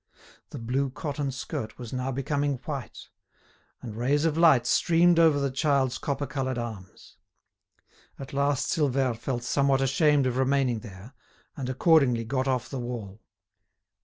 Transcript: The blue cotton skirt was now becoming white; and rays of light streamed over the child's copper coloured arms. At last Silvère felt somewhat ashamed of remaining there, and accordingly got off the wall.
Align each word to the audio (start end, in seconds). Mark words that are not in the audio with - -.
The 0.49 0.57
blue 0.57 0.89
cotton 0.89 1.31
skirt 1.31 1.77
was 1.77 1.93
now 1.93 2.11
becoming 2.11 2.55
white; 2.65 3.09
and 3.83 3.95
rays 3.95 4.25
of 4.25 4.35
light 4.35 4.65
streamed 4.65 5.19
over 5.19 5.39
the 5.39 5.51
child's 5.51 5.99
copper 5.99 6.25
coloured 6.25 6.57
arms. 6.57 7.17
At 8.17 8.33
last 8.33 8.65
Silvère 8.75 9.15
felt 9.15 9.43
somewhat 9.43 9.79
ashamed 9.79 10.25
of 10.25 10.37
remaining 10.37 10.79
there, 10.79 11.13
and 11.55 11.69
accordingly 11.69 12.23
got 12.23 12.47
off 12.47 12.67
the 12.67 12.79
wall. 12.79 13.21